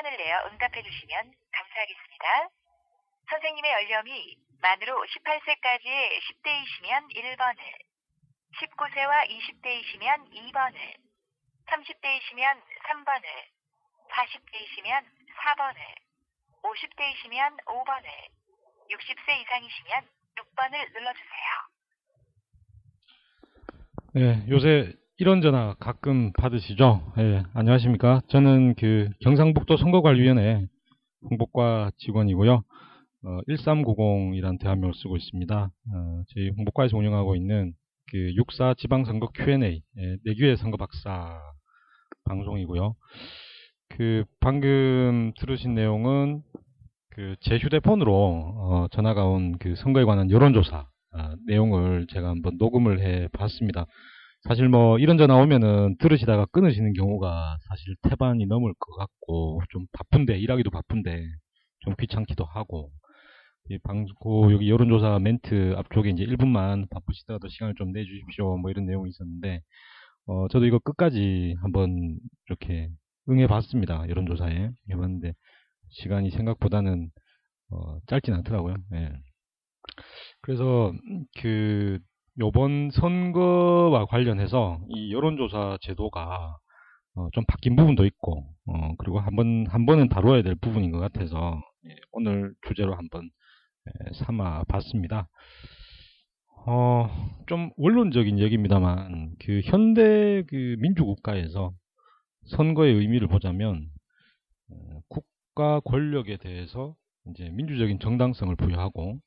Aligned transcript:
시간을 0.00 0.16
내어 0.16 0.46
응답해 0.50 0.82
주시면 0.82 1.32
감사하겠습니다. 1.52 2.48
선생님의 3.28 3.72
연령이 3.72 4.36
만으로 4.62 5.04
18세까지의 5.04 6.20
10대이시면 6.20 7.14
1번을, 7.14 7.60
19세와 8.56 9.28
20대이시면 9.28 10.32
2번을, 10.32 10.96
30대이시면 11.66 12.62
3번을, 12.88 13.26
40대이시면 14.10 15.04
4번을, 15.36 15.78
50대이시면 16.62 17.64
5번을, 17.64 18.08
60세 18.90 19.40
이상이시면 19.42 20.08
6번을 20.36 20.92
눌러주세요. 20.92 21.50
예, 24.16 24.48
요새 24.48 24.99
이런 25.20 25.42
전화 25.42 25.74
가끔 25.78 26.32
받으시죠? 26.32 27.12
예, 27.18 27.42
안녕하십니까. 27.52 28.22
저는 28.28 28.74
그 28.76 29.10
경상북도 29.20 29.76
선거관리위원회 29.76 30.66
홍보과 31.30 31.90
직원이고요. 31.98 32.62
어, 33.24 33.38
1390이라는 33.48 34.58
대화명을 34.58 34.94
쓰고 34.94 35.16
있습니다. 35.18 35.54
어, 35.64 36.22
저희 36.34 36.48
홍보과에서 36.56 36.96
운영하고 36.96 37.36
있는 37.36 37.74
그64 38.12 38.78
지방선거 38.78 39.28
Q&A, 39.34 39.82
예, 39.98 40.16
내규의 40.24 40.56
선거 40.56 40.78
박사 40.78 41.38
방송이고요. 42.24 42.94
그 43.90 44.24
방금 44.40 45.32
들으신 45.38 45.74
내용은 45.74 46.42
그 47.10 47.36
제 47.42 47.58
휴대폰으로 47.58 48.14
어, 48.56 48.86
전화가 48.92 49.26
온 49.26 49.58
그 49.58 49.74
선거에 49.76 50.04
관한 50.04 50.30
여론조사 50.30 50.86
아, 51.12 51.36
내용을 51.46 52.06
제가 52.10 52.28
한번 52.30 52.56
녹음을 52.58 53.00
해 53.00 53.28
봤습니다. 53.32 53.84
사실 54.48 54.68
뭐 54.68 54.98
이런 54.98 55.18
전화 55.18 55.36
오면은 55.36 55.96
들으시다가 55.98 56.46
끊으시는 56.46 56.94
경우가 56.94 57.58
사실 57.68 57.94
태반이 58.02 58.46
넘을 58.46 58.72
것 58.78 58.96
같고 58.96 59.60
좀 59.70 59.86
바쁜데 59.92 60.38
일하기도 60.38 60.70
바쁜데 60.70 61.26
좀 61.80 61.94
귀찮기도 61.98 62.44
하고 62.44 62.90
이 63.68 63.78
방고 63.78 64.52
여기 64.52 64.70
여론조사 64.70 65.18
멘트 65.20 65.74
앞쪽에 65.76 66.10
이제 66.10 66.24
1분만 66.24 66.88
바쁘시다가도 66.90 67.48
시간을 67.48 67.74
좀 67.76 67.92
내주십시오 67.92 68.56
뭐 68.56 68.70
이런 68.70 68.86
내용이 68.86 69.10
있었는데 69.10 69.60
어 70.26 70.48
저도 70.48 70.66
이거 70.66 70.78
끝까지 70.78 71.56
한번 71.60 72.18
이렇게 72.48 72.88
응해봤습니다 73.28 74.08
여론조사에 74.08 74.70
해봤는데 74.90 75.34
시간이 75.90 76.30
생각보다는 76.30 77.10
어 77.70 77.98
짧진 78.06 78.34
않더라고요. 78.34 78.74
예. 78.94 79.12
그래서 80.40 80.92
그 81.40 81.98
요번 82.40 82.90
선거와 82.90 84.06
관련해서 84.06 84.80
이 84.88 85.12
여론조사 85.12 85.76
제도가 85.82 86.56
어, 87.14 87.28
좀 87.32 87.44
바뀐 87.46 87.76
부분도 87.76 88.06
있고 88.06 88.46
어, 88.66 88.94
그리고 88.96 89.20
한번 89.20 89.66
한 89.68 89.84
번은 89.84 90.08
다뤄야 90.08 90.42
될 90.42 90.54
부분인 90.54 90.90
것 90.90 90.98
같아서 91.00 91.62
예, 91.86 91.94
오늘 92.12 92.54
주제로 92.66 92.94
한번 92.94 93.28
예, 93.88 94.12
삼아 94.14 94.64
봤습니다. 94.64 95.28
어, 96.66 97.10
좀 97.46 97.72
원론적인 97.76 98.38
얘기입니다만 98.38 99.34
그 99.40 99.60
현대 99.64 100.42
그 100.48 100.76
민주국가에서 100.78 101.72
선거의 102.46 102.94
의미를 102.94 103.28
보자면 103.28 103.86
어, 104.70 105.00
국가 105.08 105.80
권력에 105.80 106.38
대해서 106.38 106.94
이제 107.28 107.50
민주적인 107.50 107.98
정당성을 107.98 108.56
부여하고 108.56 109.18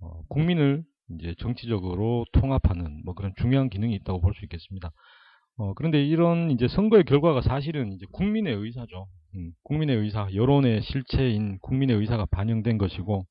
어, 0.00 0.22
국민을 0.28 0.84
이제 1.18 1.34
정치적으로 1.38 2.24
통합하는 2.32 3.02
뭐 3.04 3.14
그런 3.14 3.32
중요한 3.36 3.68
기능이 3.70 3.94
있다고 3.96 4.20
볼 4.20 4.34
수 4.34 4.44
있겠습니다. 4.44 4.90
어, 5.58 5.74
그런데 5.74 6.04
이런 6.04 6.50
이제 6.50 6.66
선거의 6.68 7.04
결과가 7.04 7.42
사실은 7.42 7.92
이제 7.92 8.06
국민의 8.12 8.54
의사죠. 8.54 9.06
음, 9.34 9.52
국민의 9.64 9.96
의사, 9.96 10.28
여론의 10.34 10.82
실체인 10.82 11.58
국민의 11.60 11.96
의사가 11.96 12.26
반영된 12.26 12.78
것이고 12.78 13.26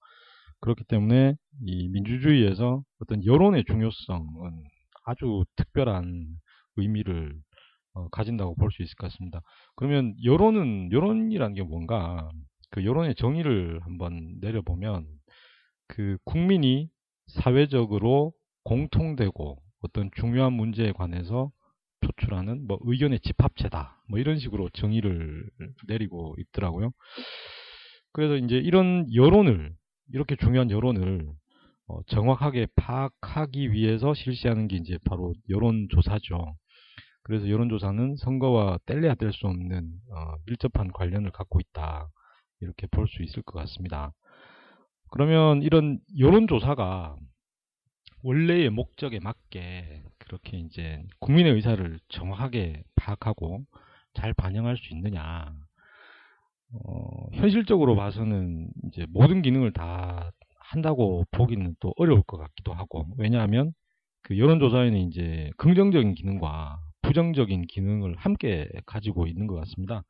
그렇기 0.62 0.84
때문에 0.86 1.36
이 1.66 1.90
민주주의에서 1.90 2.84
어떤 3.02 3.26
여론의 3.26 3.64
중요성은 3.66 4.64
아주 5.06 5.44
특별한 5.56 6.28
의미를 6.78 7.34
어, 7.94 8.08
가진다고 8.10 8.56
볼 8.56 8.72
수 8.72 8.84
있을 8.84 8.96
것 8.96 9.12
같습니다. 9.12 9.42
그러면 9.76 10.16
여론은 10.24 10.92
여론이라는 10.92 11.56
게 11.56 11.64
뭔가 11.64 12.30
그 12.70 12.86
여론의 12.86 13.16
정의를 13.16 13.82
한번 13.84 14.36
내려보면 14.40 15.06
그 15.88 16.18
국민이 16.24 16.88
사회적으로 17.42 18.34
공통되고 18.64 19.58
어떤 19.82 20.10
중요한 20.16 20.54
문제에 20.54 20.92
관해서 20.92 21.52
표출하는 22.02 22.68
뭐 22.68 22.80
의견의 22.82 23.20
집합체다. 23.22 24.02
뭐 24.10 24.20
이런 24.20 24.40
식으로 24.40 24.70
정의를 24.70 25.50
내리고 25.88 26.36
있더라고요. 26.38 26.92
그래서 28.14 28.36
이제 28.38 28.58
이런 28.58 29.06
여론을 29.14 29.74
이렇게 30.14 30.36
중요한 30.36 30.70
여론을 30.72 31.28
어, 31.88 32.02
정확하게 32.08 32.68
파악하기 32.76 33.72
위해서 33.72 34.14
실시하는 34.14 34.68
게 34.68 34.78
이제 34.78 34.98
바로 35.06 35.34
여론조사죠. 35.50 36.56
그래서 37.24 37.50
여론조사는 37.50 38.16
선거와 38.18 38.80
뗄래야 38.86 39.16
뗄 39.16 39.32
수 39.32 39.48
없는 39.48 39.92
어, 40.12 40.36
밀접한 40.46 40.92
관련을 40.92 41.32
갖고 41.32 41.60
있다. 41.60 42.10
이렇게 42.62 42.88
볼 42.88 43.08
수 43.08 43.24
있을 43.24 43.44
것 43.44 43.58
같습니다. 43.60 44.12
그러면 45.12 45.62
이런 45.62 46.00
여론조사가 46.18 47.16
원래의 48.24 48.70
목적에 48.70 49.20
맞게 49.20 50.04
그렇게 50.20 50.58
이제 50.58 51.04
국민의 51.20 51.54
의사를 51.54 52.00
정확하게 52.10 52.84
파악하고 52.96 53.64
잘 54.14 54.34
반영할 54.34 54.78
수 54.78 54.94
있느냐. 54.94 55.54
어, 56.74 57.28
현실적으로 57.34 57.96
봐서는 57.96 58.70
이제 58.86 59.06
모든 59.10 59.42
기능을 59.42 59.74
다 59.74 60.32
한다고 60.60 61.26
보기는 61.32 61.76
또 61.80 61.94
어려울 61.98 62.22
것 62.24 62.38
같기도 62.38 62.74
하고. 62.74 63.06
왜냐하면 63.18 63.74
그 64.24 64.38
여론조사에는 64.38 65.00
이제 65.10 65.52
긍정적인 65.58 66.14
기능과 66.16 66.80
부정적인 67.02 67.64
기능을 67.68 68.16
함께 68.18 68.70
가지고 68.86 69.28
있는 69.28 69.48
것 69.48 69.56
같습니다. 69.56 70.04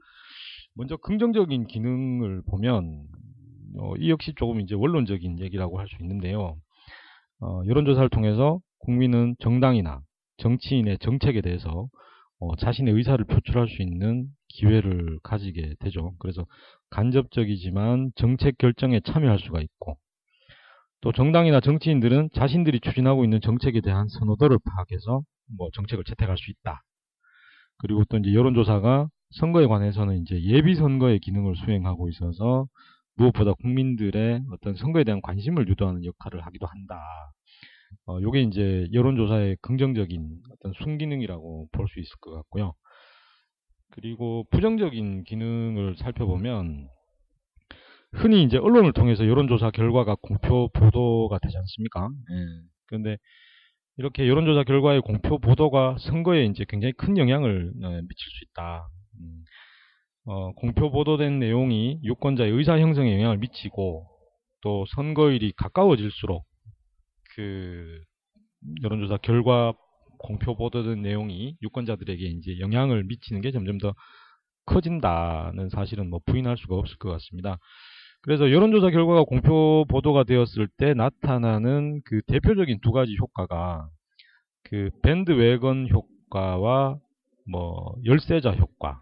먼저 0.75 0.97
긍정적인 0.97 1.67
기능을 1.67 2.43
보면 2.43 3.05
어, 3.79 3.93
이 3.97 4.09
역시 4.11 4.33
조금 4.35 4.61
이제 4.61 4.75
원론적인 4.75 5.39
얘기라고 5.39 5.79
할 5.79 5.87
수 5.87 5.95
있는데요. 6.01 6.57
어, 7.41 7.61
여론조사를 7.65 8.09
통해서 8.09 8.59
국민은 8.79 9.35
정당이나 9.39 10.01
정치인의 10.37 10.99
정책에 10.99 11.41
대해서 11.41 11.87
어, 12.39 12.55
자신의 12.55 12.93
의사를 12.93 13.23
표출할 13.25 13.67
수 13.67 13.81
있는 13.81 14.27
기회를 14.47 15.19
가지게 15.23 15.75
되죠. 15.79 16.13
그래서 16.19 16.45
간접적이지만 16.89 18.11
정책 18.15 18.57
결정에 18.57 18.99
참여할 19.01 19.39
수가 19.39 19.61
있고 19.61 19.97
또 21.01 21.11
정당이나 21.11 21.61
정치인들은 21.61 22.29
자신들이 22.33 22.79
추진하고 22.79 23.23
있는 23.23 23.41
정책에 23.41 23.81
대한 23.81 24.07
선호도를 24.07 24.59
파악해서 24.63 25.21
뭐 25.57 25.69
정책을 25.73 26.03
채택할 26.03 26.37
수 26.37 26.51
있다. 26.51 26.83
그리고 27.77 28.03
또 28.05 28.17
이제 28.17 28.33
여론조사가 28.33 29.07
선거에 29.31 29.65
관해서는 29.65 30.21
이제 30.21 30.39
예비 30.43 30.75
선거의 30.75 31.19
기능을 31.19 31.55
수행하고 31.55 32.09
있어서 32.09 32.67
무엇보다 33.21 33.53
국민들의 33.53 34.43
어떤 34.51 34.75
선거에 34.75 35.03
대한 35.03 35.21
관심을 35.21 35.67
유도하는 35.67 36.03
역할을 36.05 36.45
하기도 36.45 36.65
한다. 36.65 36.99
어, 38.07 38.19
요게 38.21 38.41
이제 38.43 38.87
여론조사의 38.93 39.57
긍정적인 39.61 40.41
어떤 40.51 40.73
순기능이라고 40.83 41.67
볼 41.71 41.87
수 41.87 41.99
있을 41.99 42.11
것 42.21 42.31
같고요. 42.31 42.73
그리고 43.91 44.45
부정적인 44.51 45.23
기능을 45.25 45.95
살펴보면 45.97 46.87
흔히 48.13 48.43
이제 48.43 48.57
언론을 48.57 48.93
통해서 48.93 49.27
여론조사 49.27 49.71
결과가 49.71 50.15
공표 50.21 50.69
보도가 50.73 51.39
되지 51.39 51.57
않습니까? 51.57 52.09
예. 52.31 52.45
그런데 52.87 53.17
이렇게 53.97 54.27
여론조사 54.27 54.63
결과의 54.63 55.01
공표 55.01 55.37
보도가 55.39 55.97
선거에 55.99 56.45
이제 56.45 56.65
굉장히 56.67 56.93
큰 56.93 57.17
영향을 57.17 57.71
어, 57.83 57.89
미칠 57.89 58.29
수 58.31 58.45
있다. 58.49 58.87
음, 59.19 59.43
어, 60.25 60.51
공표 60.53 60.91
보도된 60.91 61.39
내용이 61.39 61.99
유권자의 62.03 62.51
의사 62.51 62.79
형성에 62.79 63.13
영향을 63.13 63.37
미치고 63.37 64.07
또 64.61 64.85
선거일이 64.95 65.53
가까워질수록 65.53 66.45
그 67.35 68.01
여론조사 68.83 69.17
결과 69.17 69.73
공표 70.19 70.55
보도된 70.55 71.01
내용이 71.01 71.57
유권자들에게 71.63 72.23
이제 72.23 72.59
영향을 72.59 73.03
미치는 73.05 73.41
게 73.41 73.51
점점 73.51 73.79
더 73.79 73.93
커진다는 74.65 75.69
사실은 75.69 76.09
뭐 76.09 76.19
부인할 76.25 76.57
수가 76.57 76.75
없을 76.75 76.97
것 76.97 77.09
같습니다. 77.13 77.57
그래서 78.21 78.51
여론조사 78.51 78.91
결과가 78.91 79.23
공표 79.23 79.85
보도가 79.89 80.23
되었을 80.23 80.67
때 80.77 80.93
나타나는 80.93 82.01
그 82.05 82.21
대표적인 82.27 82.79
두 82.81 82.91
가지 82.91 83.15
효과가 83.19 83.89
그 84.63 84.91
밴드 85.01 85.31
웨건 85.31 85.89
효과와 85.89 86.99
뭐 87.49 87.95
열세자 88.05 88.51
효과. 88.51 89.01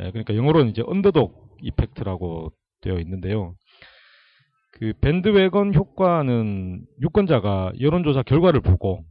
예, 0.00 0.10
그러니까 0.10 0.36
영어로는 0.36 0.70
이제 0.70 0.82
언더독 0.86 1.56
이펙트라고 1.62 2.52
되어 2.82 2.98
있는데요. 3.00 3.54
그 4.72 4.92
밴드 5.00 5.28
웨건 5.28 5.74
효과는 5.74 6.84
유권자가 7.00 7.72
여론조사 7.80 8.22
결과를 8.24 8.60
보고 8.60 9.04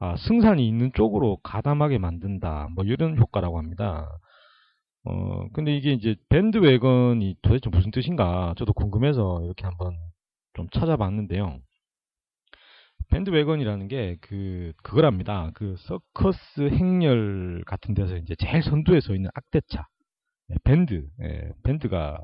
아, 0.00 0.16
승산이 0.16 0.66
있는 0.66 0.92
쪽으로 0.94 1.38
가담하게 1.42 1.98
만든다. 1.98 2.68
뭐 2.74 2.84
이런 2.84 3.16
효과라고 3.18 3.58
합니다. 3.58 4.08
어, 5.04 5.48
근데 5.52 5.76
이게 5.76 5.92
이제 5.92 6.16
밴드웨건이 6.28 7.36
도대체 7.42 7.70
무슨 7.70 7.90
뜻인가 7.90 8.54
저도 8.58 8.72
궁금해서 8.72 9.42
이렇게 9.44 9.64
한번 9.64 9.96
좀 10.54 10.68
찾아봤는데요. 10.70 11.58
밴드웨건이라는 13.10 13.88
게 13.88 14.16
그 14.20 14.72
그거랍니다. 14.82 15.50
그 15.54 15.76
서커스 15.78 16.70
행렬 16.70 17.62
같은 17.66 17.94
데서 17.94 18.16
이제 18.16 18.34
제일 18.36 18.62
선두에 18.62 19.00
서 19.00 19.14
있는 19.14 19.30
악대차 19.34 19.80
예, 19.80 19.99
밴드 20.64 21.08
예, 21.22 21.52
밴드가 21.62 22.18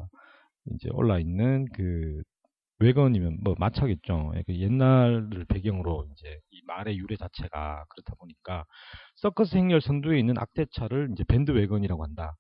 이제 0.75 0.89
올라 0.93 1.19
있는 1.19 1.67
그 1.75 2.23
웨건이면 2.79 3.39
뭐 3.43 3.55
마차겠죠. 3.59 4.33
예, 4.37 4.43
그 4.47 4.55
옛날을 4.55 5.47
배경으로 5.49 6.07
이제 6.13 6.39
이 6.51 6.61
말의 6.67 6.99
유래 6.99 7.17
자체가 7.17 7.85
그렇다 7.89 8.15
보니까 8.19 8.65
서커스 9.17 9.57
행렬 9.57 9.81
선두에 9.81 10.19
있는 10.19 10.37
악대차를 10.39 11.11
이제 11.13 11.25
bandwagon이라고 11.25 12.03
한다. 12.05 12.37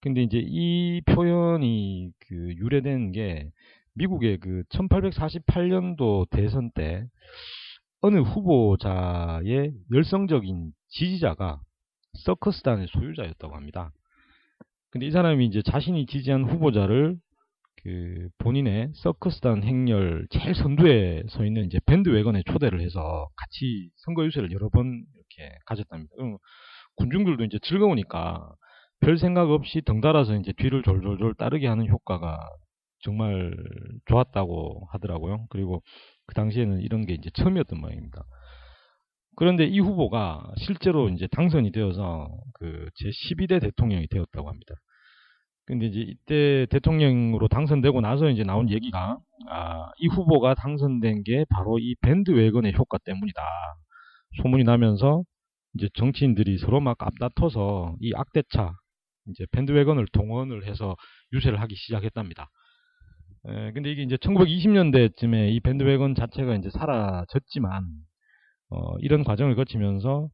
근데 0.00 0.22
이제 0.22 0.40
이 0.42 1.02
표현이 1.02 2.12
그 2.20 2.34
유래된 2.56 3.12
게 3.12 3.50
미국의 3.94 4.38
그 4.38 4.62
1848년도 4.70 6.28
대선 6.30 6.70
때 6.72 7.06
어느 8.00 8.18
후보자의 8.18 9.74
열성적인 9.92 10.72
지지자가 10.88 11.60
서커스단의 12.24 12.86
소유자였다고 12.88 13.54
합니다. 13.54 13.92
근데 14.90 15.06
이 15.06 15.10
사람이 15.10 15.46
이제 15.46 15.62
자신이 15.62 16.06
지지한 16.06 16.44
후보자를 16.44 17.16
그 17.82 18.28
본인의 18.38 18.90
서커스단 18.94 19.62
행렬 19.62 20.26
제일 20.30 20.54
선두에 20.54 21.24
서 21.28 21.44
있는 21.44 21.64
이제 21.64 21.80
bandwagon에 21.86 22.42
초대를 22.44 22.80
해서 22.80 23.28
같이 23.36 23.90
선거 23.96 24.24
유세를 24.24 24.52
여러 24.52 24.68
번 24.68 25.04
이렇게 25.14 25.56
가졌답니다. 25.66 26.12
군중들도 26.96 27.44
이제 27.44 27.58
즐거우니까 27.62 28.52
별 29.00 29.18
생각 29.18 29.50
없이 29.50 29.80
덩달아서 29.82 30.36
이제 30.36 30.52
뒤를 30.58 30.82
졸졸졸 30.82 31.34
따르게 31.36 31.66
하는 31.66 31.88
효과가 31.88 32.38
정말 33.02 33.56
좋았다고 34.06 34.88
하더라고요. 34.92 35.46
그리고 35.48 35.82
그 36.26 36.34
당시에는 36.34 36.80
이런 36.80 37.06
게 37.06 37.14
이제 37.14 37.30
처음이었던 37.32 37.80
모양입니다. 37.80 38.24
그런데 39.36 39.64
이 39.64 39.80
후보가 39.80 40.52
실제로 40.58 41.08
이제 41.08 41.26
당선이 41.28 41.72
되어서 41.72 42.28
그 42.60 42.88
제12대 43.02 43.60
대통령이 43.60 44.06
되었다고 44.08 44.48
합니다. 44.48 44.74
근데 45.66 45.86
이제 45.86 46.00
이때 46.00 46.66
대통령으로 46.70 47.48
당선되고 47.48 48.00
나서 48.00 48.28
이제 48.28 48.44
나온 48.44 48.70
얘기가 48.70 49.18
아, 49.48 49.90
이 49.98 50.08
후보가 50.08 50.54
당선된 50.54 51.22
게 51.24 51.44
바로 51.48 51.78
이 51.78 51.94
밴드 52.02 52.30
웨건의 52.30 52.74
효과 52.74 52.98
때문이다. 52.98 53.40
소문이 54.42 54.64
나면서 54.64 55.22
이제 55.74 55.88
정치인들이 55.94 56.58
서로 56.58 56.80
막 56.80 56.96
앞다퉈서 57.00 57.96
이 58.00 58.12
악대차 58.14 58.74
이제 59.28 59.46
bandwagon을 59.52 60.06
동원을 60.12 60.66
해서 60.66 60.96
유세를 61.32 61.60
하기 61.60 61.74
시작했답니다. 61.76 62.48
에, 63.46 63.72
근데 63.72 63.90
이게 63.90 64.02
이제 64.02 64.16
1920년대쯤에 64.16 65.52
이 65.52 65.60
bandwagon 65.60 66.14
자체가 66.14 66.56
이제 66.56 66.68
사라졌지만 66.70 67.84
어, 68.70 68.98
이런 68.98 69.24
과정을 69.24 69.54
거치면서 69.54 70.28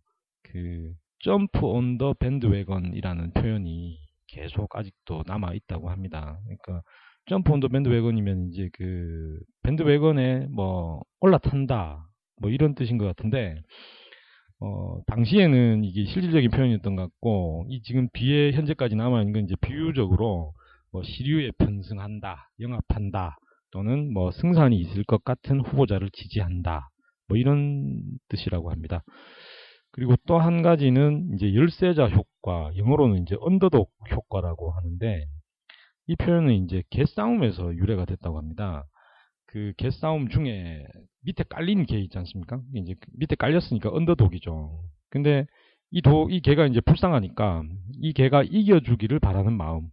그 0.44 0.92
jump 1.20 1.66
on 1.66 1.98
the 1.98 2.14
bandwagon이라는 2.14 3.32
표현이 3.32 3.98
계속 4.28 4.74
아직도 4.76 5.24
남아 5.26 5.54
있다고 5.54 5.90
합니다. 5.90 6.38
그러니까 6.44 6.82
jump 7.28 7.52
on 7.52 7.60
the 7.60 7.68
bandwagon이면 7.68 8.50
이제 8.52 8.70
그 8.74 9.40
bandwagon에 9.62 10.46
뭐 10.50 11.02
올라탄다 11.20 12.06
뭐 12.40 12.50
이런 12.50 12.74
뜻인 12.74 12.98
것 12.98 13.06
같은데 13.06 13.56
어, 14.60 15.00
당시에는 15.06 15.84
이게 15.84 16.04
실질적인 16.06 16.50
표현이었던 16.50 16.96
것 16.96 17.02
같고, 17.02 17.66
이 17.68 17.82
지금 17.82 18.08
비에 18.12 18.52
현재까지 18.52 18.96
남아있는 18.96 19.32
건 19.34 19.44
이제 19.44 19.54
비유적으로, 19.60 20.54
뭐, 20.92 21.02
시류에 21.02 21.50
편승한다, 21.58 22.50
영합한다, 22.60 23.36
또는 23.70 24.12
뭐, 24.14 24.30
승산이 24.30 24.78
있을 24.80 25.04
것 25.04 25.24
같은 25.24 25.60
후보자를 25.60 26.08
지지한다, 26.10 26.88
뭐, 27.28 27.36
이런 27.36 28.00
뜻이라고 28.28 28.70
합니다. 28.70 29.02
그리고 29.96 30.14
또 30.26 30.38
한 30.38 30.62
가지는 30.62 31.32
이제 31.34 31.54
열세자 31.54 32.08
효과, 32.08 32.70
영어로는 32.76 33.22
이제 33.22 33.36
언더독 33.40 33.90
효과라고 34.12 34.72
하는데, 34.72 35.26
이 36.06 36.16
표현은 36.16 36.52
이제 36.64 36.82
개싸움에서 36.90 37.74
유래가 37.74 38.04
됐다고 38.04 38.38
합니다. 38.38 38.84
그 39.46 39.72
개싸움 39.78 40.28
중에 40.28 40.86
밑에 41.24 41.44
깔린 41.48 41.86
개 41.86 41.98
있지 41.98 42.18
않습니까? 42.18 42.60
이제 42.74 42.94
밑에 43.14 43.36
깔렸으니까 43.36 43.90
underdog이죠. 43.90 44.82
근데 45.10 45.46
이 45.90 46.02
도, 46.02 46.28
이 46.30 46.40
개가 46.40 46.66
이제 46.66 46.80
불쌍하니까 46.82 47.64
이 47.94 48.12
개가 48.12 48.42
이겨주기를 48.44 49.18
바라는 49.18 49.54
마음. 49.54 49.88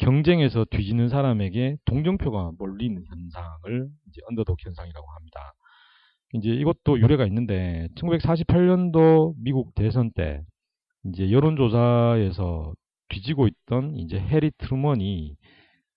경쟁에서 0.00 0.66
뒤지는 0.70 1.08
사람에게 1.08 1.76
동정표가 1.84 2.52
몰리는 2.58 3.04
현상을 3.06 3.88
이제 4.08 4.20
언더독 4.30 4.58
현상이라고 4.64 5.06
합니다. 5.12 5.52
이제 6.32 6.48
이것도 6.48 6.98
유래가 6.98 7.26
있는데 7.26 7.88
1948년도 7.96 9.34
미국 9.36 9.74
대선 9.74 10.10
때 10.12 10.42
이제 11.04 11.30
여론조사에서 11.30 12.74
뒤지고 13.08 13.46
있던 13.48 13.96
이제 13.96 14.18
해리 14.18 14.50
트루먼이 14.58 15.36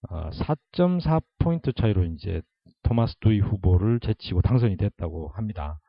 4.4 0.10 1.24
포인트 1.39 1.70
어, 1.70 1.74
차이로 1.74 2.06
이제 2.06 2.42
토마스 2.84 3.15
두이 3.20 3.39
후보를 3.39 4.00
제치고 4.00 4.42
당선이 4.42 4.77
됐다고 4.77 5.30
합니다. 5.30 5.80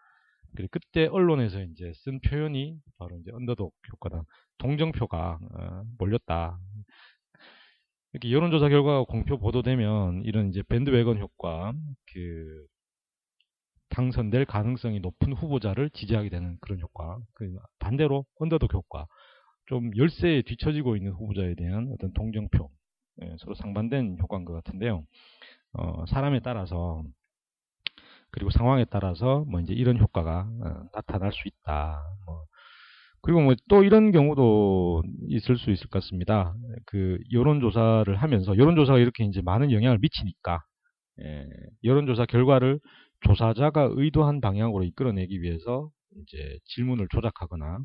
그리고 0.54 0.68
그때 0.70 1.06
언론에서 1.06 1.62
이제 1.62 1.92
쓴 1.96 2.20
표현이 2.20 2.78
바로 2.98 3.16
이제 3.18 3.30
언더독 3.32 3.74
효과다. 3.92 4.22
동정표가 4.58 5.38
어, 5.42 5.82
몰렸다. 5.98 6.58
이렇게 8.12 8.32
여론조사 8.32 8.68
결과가 8.68 9.04
공표 9.04 9.38
보도되면 9.38 10.22
이런 10.24 10.48
이제 10.48 10.62
밴드웨건 10.68 11.18
효과, 11.18 11.74
그 12.12 12.66
당선될 13.96 14.44
가능성이 14.44 15.00
높은 15.00 15.32
후보자를 15.32 15.90
지지하게 15.90 16.28
되는 16.28 16.58
그런 16.60 16.80
효과. 16.80 17.18
그 17.34 17.56
반대로 17.78 18.26
언더독 18.38 18.74
효과, 18.74 19.06
좀 19.66 19.90
열세에 19.96 20.42
뒤처지고 20.42 20.96
있는 20.96 21.12
후보자에 21.12 21.54
대한 21.54 21.90
어떤 21.94 22.12
동정표, 22.12 22.70
예, 23.22 23.36
서로 23.38 23.54
상반된 23.54 24.18
효과인 24.20 24.44
것 24.44 24.52
같은데요. 24.52 25.04
어, 25.74 26.04
사람에 26.08 26.40
따라서 26.40 27.02
그리고 28.30 28.50
상황에 28.50 28.84
따라서 28.84 29.44
뭐 29.48 29.60
이제 29.60 29.72
이런 29.72 29.98
효과가 29.98 30.40
어, 30.62 30.88
나타날 30.94 31.32
수 31.32 31.48
있다. 31.48 32.02
뭐 32.26 32.44
그리고 33.22 33.40
뭐 33.42 33.54
또 33.68 33.82
이런 33.84 34.12
경우도 34.12 35.02
있을 35.28 35.56
수 35.58 35.70
있을 35.70 35.88
것 35.88 36.02
같습니다. 36.02 36.54
그 36.86 37.18
여론조사를 37.32 38.14
하면서 38.16 38.56
여론조사가 38.58 38.98
이렇게 38.98 39.24
이제 39.24 39.42
많은 39.42 39.72
영향을 39.72 39.98
미치니까 40.00 40.60
예, 41.22 41.46
여론조사 41.84 42.26
결과를 42.26 42.80
조사자가 43.26 43.90
의도한 43.92 44.40
방향으로 44.40 44.84
이끌어내기 44.84 45.42
위해서 45.42 45.90
이제 46.22 46.58
질문을 46.64 47.08
조작하거나 47.10 47.80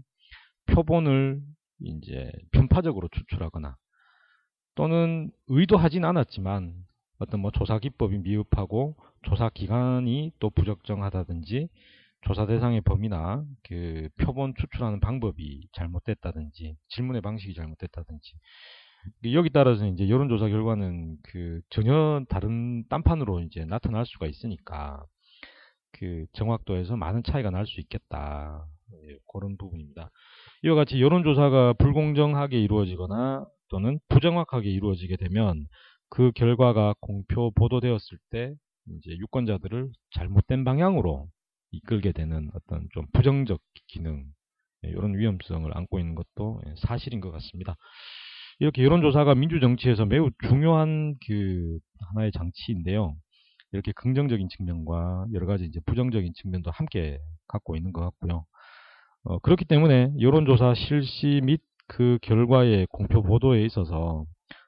표본을 0.67 1.41
이제 1.79 2.31
편파적으로 2.51 3.10
추출하거나 3.12 3.75
또는 4.75 5.31
의도하진 5.48 6.05
않았지만 6.05 6.74
어떤 7.19 7.39
뭐 7.39 7.51
조사 7.51 7.79
기법이 7.79 8.19
미흡하고 8.19 8.95
조사 9.24 9.50
기간이 9.50 10.31
또 10.39 10.50
부적정하다든지 10.50 11.69
조사 12.21 12.45
대상의 12.45 12.81
범위나 12.81 13.43
그 13.63 14.10
표본 14.17 14.53
추출하는 14.55 15.00
방법이 15.00 15.67
잘못됐다든지 15.74 16.77
질문의 16.89 17.21
방식이 17.21 17.55
잘못됐다든지 17.55 18.33
여기 19.33 19.50
따라서 19.50 19.88
이제 19.88 20.07
여론조사 20.07 20.48
결과는 20.50 21.17
그 21.24 21.62
전혀 21.69 22.24
다른 22.29 22.88
딴판으로 22.88 23.41
이제 23.41 23.65
나타날 23.65 24.05
수가 24.05 24.27
있으니까 24.27 25.03
그 25.93 26.25
정확도에서 26.33 26.95
많은 26.95 27.24
차이가 27.24 27.50
날 27.50 27.65
수 27.65 27.79
있겠다 27.81 28.65
예, 28.93 29.17
그런 29.31 29.57
부분입니다. 29.57 30.10
이와 30.63 30.75
같이 30.75 31.01
여론조사가 31.01 31.74
불공정하게 31.74 32.60
이루어지거나 32.62 33.45
또는 33.69 34.00
부정확하게 34.10 34.69
이루어지게 34.69 35.17
되면 35.17 35.67
그 36.10 36.31
결과가 36.33 36.95
공표 37.00 37.51
보도되었을 37.51 38.17
때 38.31 38.53
이제 38.89 39.12
유권자들을 39.17 39.91
잘못된 40.15 40.63
방향으로 40.65 41.27
이끌게 41.71 42.12
되는 42.12 42.50
어떤 42.53 42.88
좀 42.93 43.05
부정적 43.13 43.62
기능 43.88 44.25
이런 44.83 45.13
예, 45.15 45.19
위험성을 45.19 45.69
안고 45.77 46.00
있는 46.00 46.15
것도 46.15 46.62
예, 46.67 46.74
사실인 46.77 47.21
것 47.21 47.31
같습니다. 47.31 47.75
이렇게 48.60 48.83
여론조사가 48.83 49.36
민주정치에서 49.36 50.05
매우 50.05 50.29
중요한 50.48 51.15
그 51.25 51.79
하나의 52.13 52.31
장치인데요. 52.31 53.15
이렇게 53.72 53.92
긍정적인 53.94 54.50
측면과 54.50 55.28
여러 55.34 55.46
가지 55.46 55.66
이제 55.66 55.80
부정적인 55.86 56.34
측면도 56.36 56.72
함께 56.72 57.20
갖고 57.48 57.75
있는 57.75 57.94
것 57.94 58.01
같고요. 58.01 58.46
어, 59.24 59.40
그렇기 59.40 59.66
때문에 59.66 60.13
여론조사 60.20 60.74
실시 60.75 61.42
및 61.44 61.62
그 61.88 62.18
결과의 62.22 62.88
공표 62.90 63.22
보도에 63.22 63.66
있어서 63.66 64.25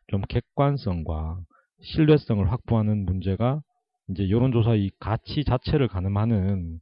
좀 0.07 0.22
객관성과 0.27 1.39
신뢰성을 1.81 2.51
확보하는 2.51 3.05
문제가 3.05 3.62
이제 4.10 4.29
여론조사 4.29 4.75
이 4.75 4.91
가치 5.00 5.45
자체를 5.45 5.88
가늠하는 5.88 6.79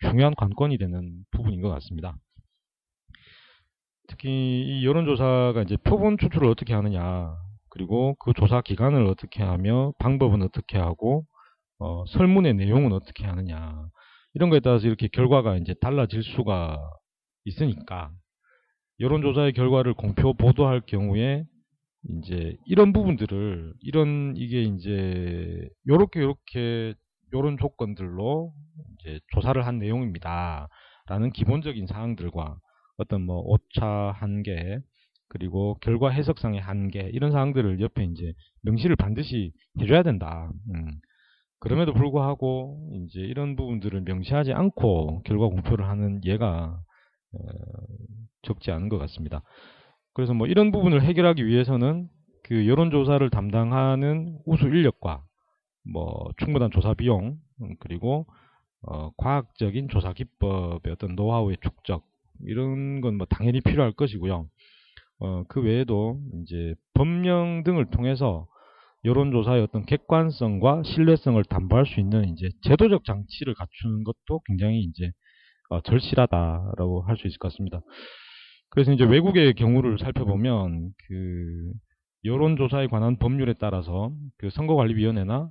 중요한 0.00 0.34
관건이 0.34 0.78
되는 0.78 1.24
부분인 1.30 1.60
것 1.60 1.68
같습니다. 1.70 2.16
특히 4.08 4.28
이 4.28 4.86
여론조사가 4.86 5.62
이제 5.62 5.76
표본 5.76 6.18
추출을 6.18 6.48
어떻게 6.48 6.74
하느냐, 6.74 7.36
그리고 7.68 8.16
그 8.18 8.32
조사 8.32 8.60
기간을 8.60 9.06
어떻게 9.06 9.44
하며 9.44 9.92
방법은 9.98 10.42
어떻게 10.42 10.78
하고 10.78 11.26
어, 11.78 12.04
설문의 12.06 12.54
내용은 12.54 12.92
어떻게 12.92 13.24
하느냐 13.24 13.88
이런 14.34 14.50
거에 14.50 14.60
따라서 14.60 14.86
이렇게 14.86 15.08
결과가 15.08 15.56
이제 15.56 15.74
달라질 15.80 16.22
수가 16.22 16.78
있으니까 17.44 18.10
여론조사의 19.00 19.52
결과를 19.52 19.94
공표 19.94 20.34
보도할 20.34 20.80
경우에 20.80 21.44
이제 22.08 22.56
이런 22.66 22.92
부분들을 22.92 23.74
이런 23.80 24.34
이게 24.36 24.62
이제 24.62 25.68
요렇게 25.88 26.20
요렇게 26.20 26.94
요런 27.34 27.58
조건들로 27.58 28.52
이제 28.94 29.20
조사를 29.32 29.64
한 29.66 29.78
내용입니다. 29.78 30.68
라는 31.08 31.30
기본적인 31.30 31.86
사항들과 31.86 32.58
어떤 32.96 33.22
뭐 33.22 33.40
오차 33.40 34.14
한계 34.16 34.78
그리고 35.28 35.76
결과 35.80 36.10
해석상의 36.10 36.60
한계 36.60 37.10
이런 37.12 37.32
사항들을 37.32 37.80
옆에 37.80 38.04
이제 38.04 38.32
명시를 38.62 38.96
반드시 38.96 39.52
해줘야 39.80 40.02
된다. 40.02 40.50
음. 40.74 41.00
그럼에도 41.60 41.92
불구하고 41.94 42.90
이제 42.92 43.20
이런 43.20 43.56
부분들을 43.56 44.02
명시하지 44.02 44.52
않고 44.52 45.22
결과 45.24 45.46
공표를 45.48 45.88
하는 45.88 46.20
예가 46.24 46.78
어, 47.32 47.38
적지 48.42 48.70
않은 48.70 48.88
것 48.88 48.98
같습니다. 48.98 49.42
그래서 50.14 50.34
뭐 50.34 50.46
이런 50.46 50.70
부분을 50.70 51.02
해결하기 51.02 51.46
위해서는 51.46 52.08
그 52.42 52.66
여론조사를 52.68 53.28
담당하는 53.30 54.38
우수 54.46 54.66
인력과 54.66 55.24
뭐 55.92 56.30
충분한 56.38 56.70
조사 56.70 56.94
비용 56.94 57.38
음, 57.62 57.74
그리고 57.80 58.26
어, 58.82 59.10
과학적인 59.16 59.88
조사 59.88 60.12
기법의 60.12 60.92
어떤 60.92 61.14
노하우의 61.16 61.58
축적 61.62 62.04
이런 62.44 63.00
건 63.00 63.16
뭐 63.16 63.26
당연히 63.28 63.60
필요할 63.60 63.92
것이고요. 63.92 64.46
어, 65.20 65.44
그 65.48 65.62
외에도 65.62 66.20
이제 66.42 66.74
법령 66.94 67.62
등을 67.64 67.86
통해서 67.90 68.46
여론조사의 69.06 69.62
어떤 69.62 69.86
객관성과 69.86 70.82
신뢰성을 70.84 71.42
담보할 71.44 71.86
수 71.86 72.00
있는 72.00 72.28
이제 72.30 72.48
제도적 72.62 73.04
장치를 73.04 73.54
갖추는 73.54 74.04
것도 74.04 74.40
굉장히 74.46 74.82
이제 74.82 75.12
어, 75.70 75.80
절실하다라고 75.80 77.02
할 77.02 77.16
수 77.16 77.26
있을 77.26 77.38
것 77.38 77.52
같습니다. 77.52 77.80
그래서 78.70 78.92
이제 78.92 79.04
외국의 79.04 79.54
경우를 79.54 79.98
살펴보면 79.98 80.90
그 81.08 81.72
여론조사에 82.24 82.88
관한 82.88 83.16
법률에 83.16 83.54
따라서 83.60 84.12
그 84.38 84.50
선거관리위원회나 84.50 85.50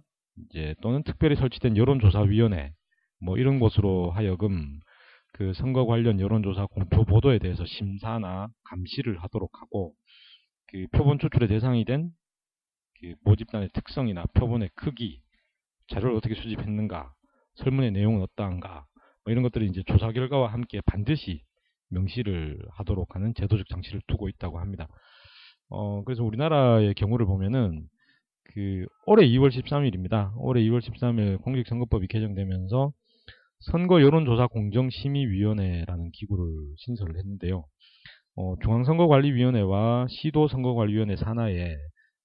이제 0.50 0.76
또는 0.82 1.04
특별히 1.04 1.38
설치된 1.38 1.78
여론조사위원회 1.78 2.74
뭐 3.22 3.38
이런 3.38 3.60
곳으로 3.60 4.12
하여금 4.12 4.80
그 5.34 5.54
선거 5.54 5.86
관련 5.86 6.20
여론조사 6.20 6.66
공표 6.68 7.06
보도에 7.06 7.40
대해서 7.40 7.66
심사나 7.66 8.50
감시를 8.66 9.18
하도록 9.24 9.50
하고 9.62 9.94
그 10.68 10.88
표본 10.92 11.20
추출의 11.20 11.48
대상이 11.48 11.86
된그 11.86 12.12
모집단의 13.24 13.70
특성이나 13.74 14.26
표본의 14.34 14.70
크기, 14.76 15.22
자료를 15.88 16.16
어떻게 16.16 16.36
수집했는가, 16.36 17.14
설문의 17.56 17.92
내용은 17.92 18.22
어떠한가, 18.22 18.86
뭐 19.24 19.32
이런 19.32 19.44
것들이 19.44 19.68
이제 19.68 19.84
조사 19.86 20.12
결과와 20.12 20.52
함께 20.52 20.82
반드시 20.86 21.44
명시를 21.90 22.60
하도록 22.72 23.16
하는 23.16 23.34
제도적 23.36 23.68
장치를 23.70 24.02
두고 24.08 24.30
있다고 24.30 24.60
합니다. 24.60 24.88
어, 25.70 26.04
그래서 26.04 26.24
우리나라의 26.24 26.94
경우를 26.94 27.26
보면은 27.26 27.88
그 28.54 28.86
올해 29.06 29.28
2월 29.28 29.50
13일입니다. 29.50 30.34
올해 30.38 30.62
2월 30.62 30.80
13일 30.80 31.42
공직선거법이 31.42 32.08
개정되면서 32.08 32.92
선거 33.60 34.02
여론조사 34.02 34.48
공정심의위원회라는 34.48 36.12
기구를 36.12 36.46
신설을 36.78 37.18
했는데요. 37.18 37.66
어, 38.36 38.56
중앙선거관리위원회와 38.62 40.08
시도선거관리위원회 40.10 41.16
산하에 41.16 41.76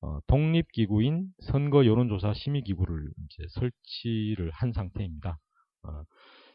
어, 0.03 0.21
독립기구인 0.27 1.29
선거 1.43 1.85
여론조사 1.85 2.33
심의기구를 2.35 3.11
설치를 3.51 4.51
한 4.51 4.73
상태입니다. 4.73 5.39
어, 5.83 6.05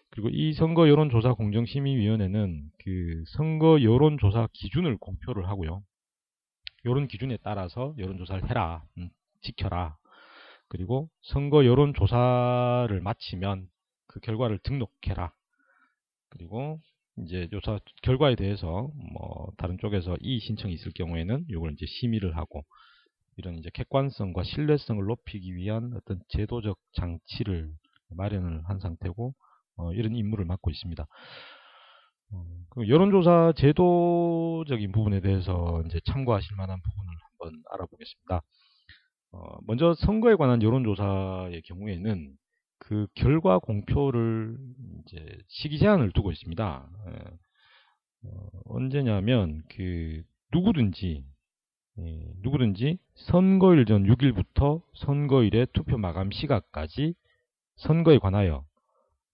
그리고 0.10 0.30
이 0.30 0.54
선거 0.54 0.90
여론조사 0.90 1.34
공정심의위원회는 1.34 2.72
그 2.80 3.24
선거 3.28 3.82
여론조사 3.82 4.48
기준을 4.54 4.98
공표를 4.98 5.48
하고요. 5.48 5.84
여론 6.86 7.08
기준에 7.08 7.38
따라서 7.44 7.94
여론조사를 7.98 8.50
해라, 8.50 8.84
음, 8.98 9.10
지켜라. 9.42 9.98
그리고 10.68 11.10
선거 11.22 11.66
여론조사를 11.66 13.00
마치면 13.02 13.68
그 14.08 14.20
결과를 14.22 14.60
등록해라. 14.60 15.34
그리고 16.30 16.80
이제 17.18 17.48
조사 17.52 17.80
결과에 18.02 18.36
대해서 18.36 18.90
뭐 19.14 19.52
다른 19.58 19.78
쪽에서 19.78 20.18
이 20.20 20.40
신청이 20.40 20.74
있을 20.74 20.92
경우에는 20.94 21.46
이걸 21.50 21.74
이제 21.74 21.86
심의를 21.86 22.36
하고 22.38 22.66
이런 23.38 23.56
이제 23.56 23.70
객관성과 23.74 24.44
신뢰성을 24.44 25.04
높이기 25.04 25.56
위한 25.56 25.94
어떤 25.96 26.22
제도적 26.30 26.77
장치를 26.94 27.72
마련을 28.10 28.63
한 28.65 28.80
상태고 28.80 29.34
어, 29.77 29.94
이런 29.94 30.15
임무를 30.15 30.46
맡고 30.46 30.72
있습니다. 30.72 31.06
어, 32.32 32.46
그 32.70 32.88
여론조사 32.88 33.54
제도적인 33.58 34.92
부분에 34.92 35.22
대해서 35.22 35.84
이제 35.86 36.00
참고하실 36.06 36.56
만한 36.56 36.80
부분을 36.82 37.13
한번 37.22 37.63
알아보겠습니다. 37.72 38.42
어, 39.32 39.58
먼저 39.65 39.94
선거에 39.96 40.36
관한 40.36 40.62
여론조사의 40.62 41.62
경우에는 41.63 42.38
그 42.80 43.08
결과 43.15 43.60
공표를 43.60 44.58
이제 45.01 45.38
시기 45.48 45.77
제한을 45.80 46.12
두고 46.12 46.32
있습니다. 46.32 46.89
예. 47.08 47.12
어, 48.27 48.50
언제냐면 48.65 49.62
그 49.70 50.24
누구든지 50.51 51.24
예, 51.24 51.35
누구든지 51.98 52.98
선거일 53.16 53.86
전 53.86 54.04
6일부터 54.04 54.82
선거일의 54.96 55.68
투표 55.74 55.98
마감 55.98 56.32
시각까지 56.32 57.14
선거에 57.78 58.18
관하여 58.18 58.66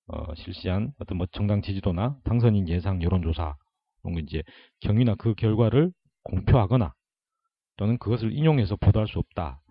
어, 0.08 0.36
실시한 0.36 0.94
어떤 1.00 1.18
뭐 1.18 1.28
정당 1.32 1.62
지지도나 1.62 2.18
당선인 2.24 2.68
예상 2.68 3.02
여론조사 3.02 3.56
이런 4.04 4.14
거 4.14 4.20
이제 4.20 4.44
경위나 4.82 5.16
그 5.16 5.34
결과를 5.36 5.92
공표하거나 6.24 6.94
또는 7.78 7.98
그것을 7.98 8.32
인용해서 8.34 8.76
보도할 8.76 9.08
수 9.08 9.20
없다. 9.20 9.62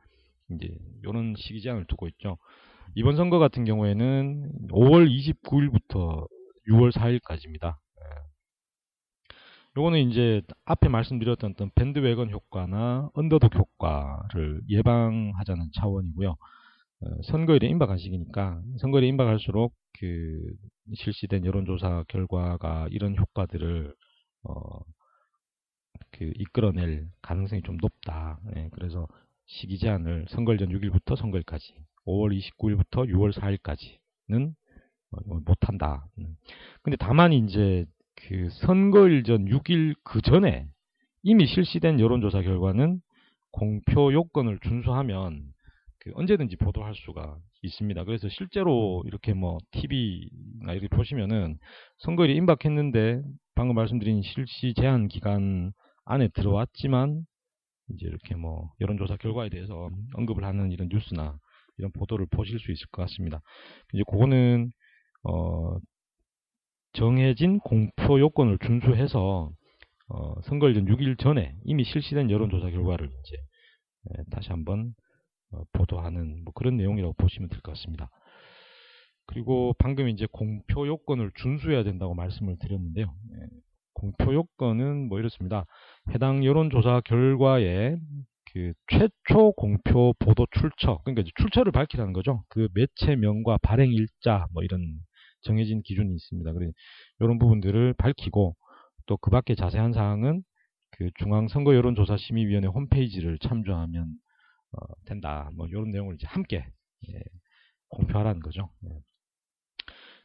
이제 0.50 0.74
이런 1.02 1.34
시기 1.36 1.60
제한을 1.60 1.84
두고 1.86 2.08
있죠. 2.08 2.38
이번 2.94 3.16
선거 3.16 3.38
같은 3.38 3.64
경우에는 3.64 4.68
5월 4.70 5.08
29일부터 5.08 6.26
6월 6.68 6.92
4일까지입니다. 6.92 7.76
요거는 9.76 10.10
이제 10.10 10.42
앞에 10.64 10.88
말씀드렸던 10.88 11.52
어떤 11.52 11.70
밴드웨건 11.74 12.30
효과나 12.30 13.10
언더독 13.14 13.54
효과를 13.54 14.62
예방하자는 14.68 15.70
차원이고요. 15.74 16.30
어, 16.30 17.22
선거일에 17.24 17.68
임박한 17.68 17.98
시기니까 17.98 18.62
선거일에 18.78 19.06
임박할수록 19.08 19.74
그 19.98 20.54
실시된 20.94 21.44
여론조사 21.44 22.04
결과가 22.08 22.88
이런 22.90 23.16
효과들을 23.16 23.94
어, 24.42 24.80
그 26.10 26.32
이끌어낼 26.36 27.08
가능성이 27.22 27.62
좀 27.62 27.76
높다. 27.80 28.40
예, 28.56 28.68
그래서 28.72 29.06
시기 29.46 29.78
제한을 29.78 30.26
선거일 30.30 30.58
전 30.58 30.68
6일부터 30.68 31.16
선거일까지, 31.16 31.74
5월 32.06 32.36
29일부터 32.38 33.08
6월 33.08 33.32
4일까지는 33.32 34.54
어, 35.12 35.40
못한다. 35.44 36.06
음. 36.18 36.36
근데 36.82 36.96
다만 36.96 37.32
이제 37.32 37.86
그 38.28 38.48
선거일 38.50 39.24
전 39.24 39.46
6일 39.46 39.94
그 40.04 40.20
전에 40.20 40.66
이미 41.22 41.46
실시된 41.46 42.00
여론조사 42.00 42.42
결과는 42.42 43.00
공표 43.52 44.12
요건을 44.12 44.58
준수하면 44.60 45.42
그 45.98 46.12
언제든지 46.14 46.56
보도할 46.56 46.94
수가 46.94 47.36
있습니다. 47.62 48.04
그래서 48.04 48.28
실제로 48.28 49.02
이렇게 49.06 49.34
뭐 49.34 49.58
TV나 49.72 50.72
이렇게 50.72 50.88
보시면은 50.88 51.58
선거일이 51.98 52.34
임박했는데 52.36 53.22
방금 53.54 53.74
말씀드린 53.74 54.22
실시 54.22 54.72
제한 54.74 55.08
기간 55.08 55.72
안에 56.06 56.28
들어왔지만 56.28 57.26
이제 57.90 58.06
이렇게 58.06 58.34
뭐 58.34 58.70
여론조사 58.80 59.16
결과에 59.16 59.50
대해서 59.50 59.90
언급을 60.14 60.44
하는 60.44 60.72
이런 60.72 60.88
뉴스나 60.90 61.38
이런 61.76 61.92
보도를 61.92 62.26
보실 62.30 62.58
수 62.58 62.72
있을 62.72 62.86
것 62.92 63.02
같습니다. 63.02 63.42
이제 63.92 64.02
그거는 64.10 64.70
어 65.24 65.76
정해진 66.92 67.60
공표 67.60 68.18
요건을 68.20 68.58
준수해서 68.58 69.50
어 70.08 70.42
선거일 70.44 70.74
전 70.74 70.86
6일 70.86 71.16
전에 71.16 71.54
이미 71.64 71.84
실시된 71.84 72.30
여론조사 72.30 72.70
결과를 72.70 73.10
이제 73.24 73.36
예, 74.10 74.24
다시 74.30 74.50
한번 74.50 74.94
어, 75.52 75.62
보도하는 75.72 76.44
뭐 76.44 76.52
그런 76.54 76.76
내용이라고 76.78 77.14
보시면 77.14 77.48
될 77.50 77.60
것 77.62 77.72
같습니다. 77.74 78.10
그리고 79.26 79.74
방금 79.78 80.08
이제 80.08 80.26
공표 80.32 80.86
요건을 80.86 81.30
준수해야 81.36 81.84
된다고 81.84 82.14
말씀을 82.14 82.56
드렸는데요. 82.58 83.14
예, 83.34 83.46
공표 83.94 84.34
요건은 84.34 85.08
뭐 85.08 85.18
이렇습니다. 85.20 85.64
해당 86.10 86.44
여론조사 86.44 87.02
결과에 87.04 87.96
그 88.52 88.72
최초 88.88 89.52
공표 89.52 90.12
보도 90.18 90.46
출처, 90.50 90.98
그러니까 91.04 91.22
출처를 91.36 91.70
밝히라는 91.72 92.12
거죠. 92.12 92.42
그 92.48 92.68
매체명과 92.74 93.58
발행 93.62 93.92
일자 93.92 94.46
뭐 94.52 94.62
이런 94.64 94.80
정해진 95.42 95.82
기준이 95.82 96.14
있습니다. 96.14 96.52
그래서 96.52 96.72
이런 97.20 97.38
부분들을 97.38 97.94
밝히고 97.94 98.56
또 99.06 99.16
그 99.16 99.30
밖에 99.30 99.54
자세한 99.54 99.92
사항은 99.92 100.42
그 100.92 101.10
중앙선거여론조사심의위원회 101.18 102.68
홈페이지를 102.68 103.38
참조하면 103.38 104.08
어, 104.72 105.04
된다. 105.06 105.50
뭐 105.56 105.66
이런 105.66 105.90
내용을 105.90 106.14
이제 106.14 106.26
함께 106.26 106.64
예, 107.08 107.20
공표하라는 107.88 108.40
거죠. 108.40 108.70
예. 108.84 109.00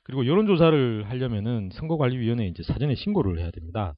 그리고 0.03 0.27
여론조사를 0.27 1.09
하려면은 1.09 1.69
선거관리위원회에 1.73 2.47
이제 2.47 2.61
사전에 2.63 2.93
신고를 2.95 3.39
해야 3.39 3.49
됩니다. 3.51 3.95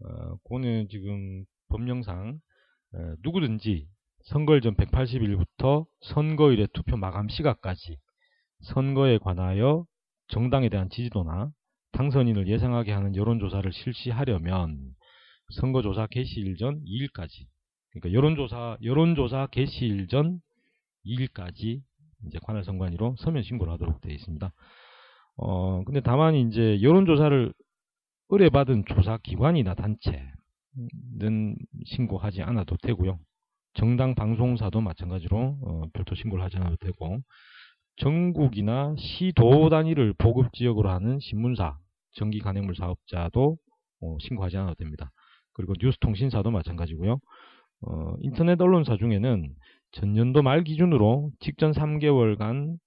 어, 0.00 0.36
그거는 0.44 0.88
지금 0.90 1.44
법령상 1.68 2.38
어, 2.94 3.14
누구든지 3.22 3.88
선거일 4.24 4.60
전 4.60 4.76
180일부터 4.76 5.86
선거일의 6.02 6.68
투표 6.72 6.96
마감 6.96 7.28
시각까지 7.28 7.98
선거에 8.60 9.18
관하여 9.18 9.86
정당에 10.30 10.68
대한 10.68 10.88
지지도나 10.90 11.50
당선인을 11.92 12.48
예상하게 12.48 12.92
하는 12.92 13.16
여론조사를 13.16 13.72
실시하려면 13.72 14.78
선거조사 15.54 16.06
개시일 16.06 16.56
전 16.56 16.80
2일까지 16.84 17.46
그러니까 17.90 18.12
여론조사 18.16 18.78
여론조사 18.82 19.48
개시일 19.50 20.06
전 20.06 20.40
2일까지 21.04 21.80
이제 22.26 22.38
관할 22.42 22.64
선관위로 22.64 23.16
서면 23.18 23.42
신고를 23.42 23.72
하도록 23.74 24.00
되어 24.00 24.12
있습니다. 24.12 24.52
어 25.36 25.84
근데 25.84 26.00
다만 26.00 26.34
이제 26.34 26.80
여론조사를 26.82 27.52
의뢰받은 28.28 28.84
조사 28.86 29.18
기관이나 29.18 29.74
단체는 29.74 31.56
신고하지 31.86 32.42
않아도 32.42 32.76
되고요. 32.76 33.18
정당 33.74 34.14
방송사도 34.14 34.80
마찬가지로 34.80 35.58
어, 35.62 35.82
별도 35.92 36.14
신고를 36.14 36.44
하지 36.44 36.56
않아도 36.58 36.76
되고 36.76 37.18
전국이나 38.00 38.94
시도 38.98 39.68
단위를 39.68 40.14
보급 40.14 40.52
지역으로 40.54 40.90
하는 40.90 41.20
신문사, 41.20 41.78
전기 42.12 42.40
간행물 42.40 42.74
사업자도 42.74 43.58
어, 44.00 44.16
신고하지 44.20 44.56
않아도 44.56 44.74
됩니다. 44.76 45.12
그리고 45.52 45.74
뉴스통신사도 45.78 46.50
마찬가지고요. 46.50 47.18
어, 47.82 48.14
인터넷 48.20 48.60
언론사 48.60 48.96
중에는 48.96 49.54
전년도 49.92 50.42
말 50.42 50.64
기준으로 50.64 51.30
직전 51.40 51.72
3개월간 51.72 52.78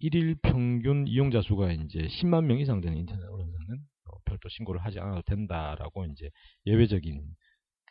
1일 0.00 0.36
평균 0.40 1.06
이용자 1.06 1.42
수가 1.42 1.72
이제 1.72 1.98
10만 1.98 2.44
명 2.44 2.58
이상 2.58 2.80
되는 2.80 2.96
인터넷 2.96 3.22
언론사는 3.22 3.78
어, 4.06 4.16
별도 4.24 4.48
신고를 4.48 4.82
하지 4.82 4.98
않아도 4.98 5.20
된다라고 5.22 6.06
이제 6.06 6.30
예외적인 6.64 7.22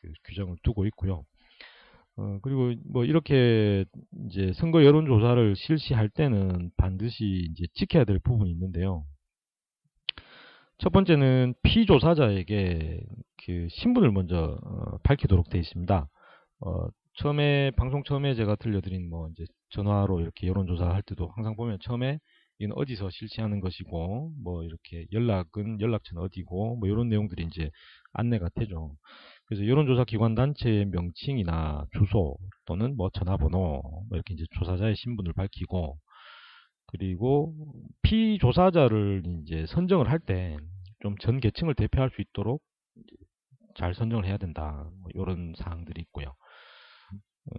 그 0.02 0.14
규정을 0.26 0.58
두고 0.64 0.88
있고요. 0.88 1.24
어, 2.16 2.40
그리고 2.42 2.74
뭐 2.86 3.06
이렇게 3.06 3.86
이제 4.28 4.52
선거 4.54 4.84
여론조사를 4.84 5.56
실시할 5.56 6.10
때는 6.10 6.72
반드시 6.78 7.48
이제 7.52 7.66
지켜야 7.74 8.04
될 8.04 8.20
부분이 8.20 8.52
있는데요. 8.52 9.04
첫 10.78 10.92
번째는 10.92 11.56
피조사자에게 11.64 13.00
그 13.46 13.68
신분을 13.70 14.12
먼저 14.12 14.60
어, 14.64 14.98
밝히도록 15.04 15.50
되어 15.50 15.62
있습니다. 15.62 16.08
어, 16.62 16.88
처음에 17.16 17.72
방송 17.72 18.04
처음에 18.04 18.36
제가 18.36 18.56
들려드린 18.56 19.10
뭐 19.10 19.30
이제 19.30 19.46
전화로 19.70 20.20
이렇게 20.22 20.48
여론조사 20.48 20.88
할 20.90 21.02
때도 21.04 21.32
항상 21.36 21.56
보면 21.56 21.78
처음에 21.82 22.20
이는 22.60 22.76
어디서 22.76 23.10
실시하는 23.10 23.60
것이고 23.60 24.32
뭐 24.44 24.64
이렇게 24.64 25.06
연락은 25.12 25.80
연락처는 25.82 26.24
어디고 26.24 26.78
뭐 26.78 26.88
이런 26.88 27.10
내용들이 27.10 27.44
이제 27.46 27.70
안내가 28.14 28.50
되죠. 28.56 28.96
그래서 29.56 29.68
여론조사 29.68 30.06
기관 30.06 30.34
단체의 30.36 30.86
명칭이나 30.88 31.86
주소 31.98 32.38
또는 32.66 32.96
뭐 32.98 33.10
전화번호 33.14 33.82
뭐 33.84 34.08
이렇게 34.14 34.34
이제 34.34 34.46
조사자의 34.58 34.96
신분을 34.96 35.34
밝히고 35.34 35.98
그리고 36.88 37.54
피조사자를 38.04 39.24
이제 39.44 39.66
선정을 39.68 40.10
할 40.10 40.20
때 40.20 40.58
좀 41.02 41.16
전 41.20 41.40
계층을 41.40 41.76
대표할 41.76 42.10
수 42.12 42.22
있도록 42.22 42.64
잘 43.76 43.94
선정을 43.94 44.26
해야 44.26 44.38
된다. 44.38 44.90
뭐 45.02 45.12
이런 45.14 45.54
사항들이 45.58 46.02
있고요. 46.04 46.28
어, 47.48 47.56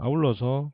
아울러서 0.00 0.70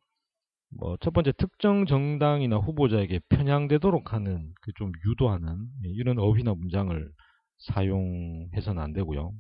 뭐 0.79 0.97
첫 1.01 1.13
번째 1.15 1.33
특정 1.33 1.87
정당이나 1.87 2.57
후보자에게 2.59 3.21
편향되도록 3.29 4.13
하는 4.15 4.53
그좀 4.63 4.93
유도하는 5.07 5.67
이런 5.85 6.19
어휘나 6.19 6.55
문장을 6.55 7.11
사용해서는 7.59 8.83
안 8.83 8.93
되고요. 8.95 9.33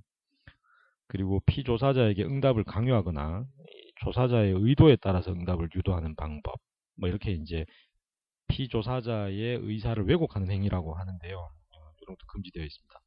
그리고 1.10 1.40
피조사자에게 1.46 2.24
응답을 2.24 2.62
강요하거나 2.64 3.44
조사자의 4.04 4.54
의도에 4.56 4.96
따라서 5.02 5.32
응답을 5.32 5.68
유도하는 5.74 6.14
방법 6.14 6.54
뭐 6.96 7.08
이렇게 7.08 7.32
이제 7.32 7.66
피조사자의 8.48 9.58
의사를 9.62 10.02
왜곡하는 10.06 10.50
행위라고 10.50 10.94
하는데요. 10.94 11.36
어, 11.36 11.76
이런 12.02 12.16
것도 12.16 12.26
금지되어 12.28 12.64
있습니다. 12.64 13.00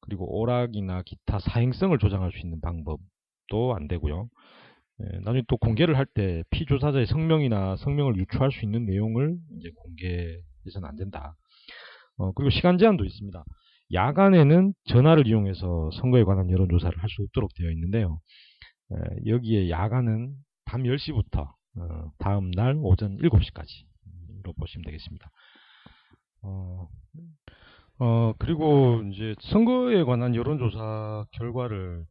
그리고 0.00 0.38
오락이나 0.38 1.02
기타 1.02 1.38
사행성을 1.40 1.96
조장할 1.98 2.32
수 2.32 2.38
있는 2.38 2.60
방법도 2.60 3.74
안 3.74 3.88
되고요. 3.88 4.28
예, 5.00 5.18
나중에 5.20 5.42
또 5.48 5.56
공개를 5.56 5.96
할 5.96 6.06
때 6.06 6.44
피조사자의 6.50 7.06
성명이나 7.06 7.76
성명을 7.76 8.16
유추할 8.16 8.52
수 8.52 8.64
있는 8.64 8.84
내용을 8.86 9.38
이제 9.58 9.70
공개해서는 9.76 10.84
안 10.88 10.96
된다. 10.96 11.34
어, 12.18 12.32
그리고 12.32 12.50
시간 12.50 12.78
제한도 12.78 13.04
있습니다. 13.04 13.44
야간에는 13.92 14.74
전화를 14.86 15.26
이용해서 15.26 15.90
선거에 15.92 16.24
관한 16.24 16.50
여론조사를 16.50 16.98
할수 17.02 17.22
없도록 17.22 17.54
되어 17.54 17.70
있는데요. 17.70 18.20
에, 18.92 18.96
여기에 19.30 19.70
야간은 19.70 20.34
밤 20.64 20.84
10시부터 20.86 21.54
어, 21.78 22.12
다음 22.18 22.50
날 22.50 22.76
오전 22.82 23.16
7시까지로 23.18 24.56
보시면 24.56 24.84
되겠습니다. 24.84 25.30
어, 26.42 26.88
어, 28.00 28.32
그리고 28.38 29.02
이제 29.12 29.34
선거에 29.40 30.04
관한 30.04 30.34
여론조사 30.34 31.26
결과를 31.32 32.06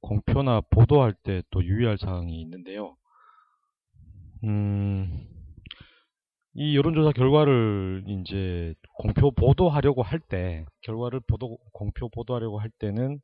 공표나 0.00 0.60
보도할 0.70 1.14
때 1.14 1.42
또 1.50 1.64
유의할 1.64 1.98
사항이 1.98 2.40
있는데요. 2.42 2.96
음, 4.44 5.26
이 6.62 6.76
여론조사 6.76 7.12
결과를 7.12 8.04
이제 8.06 8.74
공표 8.98 9.30
보도하려고 9.30 10.02
할 10.02 10.20
때, 10.20 10.66
결과를 10.82 11.20
보도, 11.26 11.56
공표 11.72 12.10
보도하려고 12.10 12.58
할 12.58 12.68
때는 12.78 13.18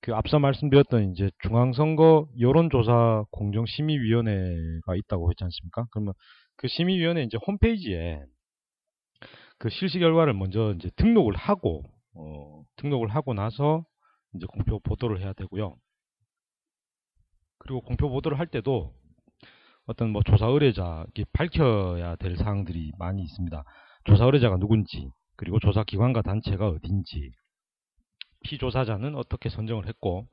그 0.00 0.14
앞서 0.14 0.38
말씀드렸던 0.38 1.10
이제 1.10 1.28
중앙선거 1.42 2.28
여론조사 2.38 3.24
공정심의위원회가 3.32 4.94
있다고 4.94 5.28
했지 5.28 5.42
않습니까? 5.42 5.86
그러면 5.90 6.14
그 6.54 6.68
심의위원회 6.68 7.24
이제 7.24 7.36
홈페이지에 7.48 8.22
그 9.58 9.70
실시 9.70 9.98
결과를 9.98 10.34
먼저 10.34 10.72
이제 10.76 10.88
등록을 10.94 11.34
하고 11.34 11.82
어, 12.14 12.62
등록을 12.76 13.08
하고 13.08 13.34
나서 13.34 13.84
이제 14.36 14.46
공표 14.46 14.78
보도를 14.78 15.20
해야 15.20 15.32
되고요. 15.32 15.74
그리고 17.58 17.80
공표 17.80 18.08
보도를 18.08 18.38
할 18.38 18.46
때도 18.46 18.94
어떤 19.88 20.10
뭐 20.10 20.22
조사 20.22 20.46
의뢰자 20.46 21.06
밝혀야 21.32 22.16
될 22.16 22.36
사항들이 22.36 22.92
많이 22.98 23.22
있습니다. 23.24 23.64
조사 24.04 24.24
의뢰자가 24.26 24.58
누군지, 24.58 25.10
그리고 25.36 25.58
조사 25.58 25.84
기관과 25.84 26.22
단체가 26.22 26.68
어딘지, 26.68 27.32
피조사자는 28.44 29.14
어떻게 29.16 29.48
선정을 29.48 29.86
했고, 29.88 30.28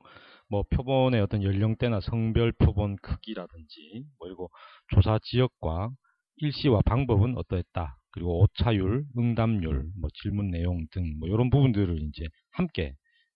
뭐 0.48 0.62
표본의 0.70 1.20
어떤 1.20 1.42
연령대나 1.42 2.00
성별 2.00 2.52
표본 2.52 2.96
크기라든지, 2.96 4.04
뭐 4.18 4.28
그리고 4.28 4.50
조사 4.94 5.18
지역과 5.22 5.90
일시와 6.36 6.82
방법은 6.82 7.36
어떠했다. 7.36 7.98
그리고 8.12 8.40
오차율, 8.42 9.04
응답률, 9.18 9.90
뭐 10.00 10.08
질문 10.22 10.50
내용 10.50 10.86
등 10.90 11.18
뭐 11.18 11.28
이런 11.28 11.50
부분들을 11.50 12.00
이제 12.02 12.26
함께 12.52 12.94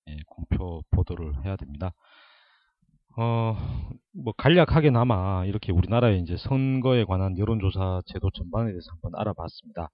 예, 0.09 0.17
공표 0.27 0.83
보도를 0.91 1.45
해야 1.45 1.57
됩니다. 1.57 1.93
어, 3.17 3.57
뭐 4.13 4.33
간략하게나마 4.37 5.45
이렇게 5.47 5.73
우리나라의 5.73 6.21
이제 6.21 6.37
선거에 6.37 7.05
관한 7.05 7.39
여론조사 7.39 8.03
제도 8.07 8.31
전반에 8.31 8.71
대해서 8.71 8.91
한번 8.93 9.13
알아봤습니다. 9.21 9.91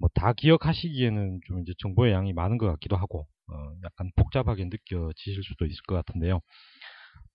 뭐 0.00 0.08
다 0.14 0.32
기억하시기에는 0.32 1.40
좀 1.46 1.60
이제 1.60 1.72
정보의 1.78 2.12
양이 2.12 2.32
많은 2.32 2.58
것 2.58 2.66
같기도 2.68 2.96
하고 2.96 3.26
어, 3.48 3.54
약간 3.84 4.10
복잡하게 4.16 4.64
느껴지실 4.66 5.42
수도 5.44 5.66
있을 5.66 5.82
것 5.88 5.94
같은데요. 5.96 6.40